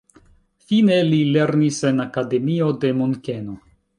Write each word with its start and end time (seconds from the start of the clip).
Fine 0.69 0.95
li 1.09 1.19
lernis 1.35 1.83
en 1.91 2.03
akademio 2.05 2.73
de 2.85 2.93
Munkeno. 3.03 3.63